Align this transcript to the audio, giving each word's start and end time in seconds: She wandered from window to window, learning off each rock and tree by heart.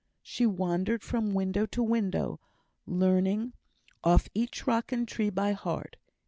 She 0.23 0.47
wandered 0.47 1.03
from 1.03 1.35
window 1.35 1.67
to 1.67 1.83
window, 1.83 2.39
learning 2.87 3.53
off 4.03 4.29
each 4.33 4.65
rock 4.65 4.91
and 4.91 5.07
tree 5.07 5.29
by 5.29 5.51
heart. 5.51 5.95